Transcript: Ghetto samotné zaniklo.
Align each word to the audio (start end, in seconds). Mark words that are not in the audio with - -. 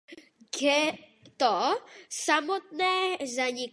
Ghetto 0.59 1.55
samotné 2.25 2.95
zaniklo. 3.35 3.69